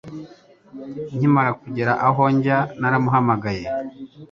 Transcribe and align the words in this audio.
Nkimara 1.15 1.51
kugera 1.61 1.91
aho 2.07 2.23
njya, 2.35 2.57
naramuhamagaye. 2.79 3.65